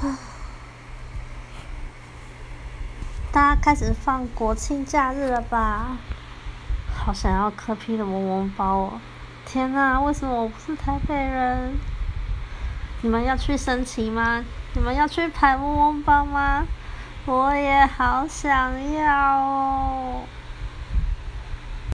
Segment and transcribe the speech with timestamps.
[3.30, 5.98] 大家开始放国庆假日了吧？
[6.96, 9.00] 好想要磕批的嗡嗡包哦！
[9.44, 11.78] 天呐，为什么我不是台北人？
[13.02, 14.44] 你们要去申请吗？
[14.74, 16.66] 你们要去排嗡嗡包吗？
[17.26, 19.69] 我也好想要哦。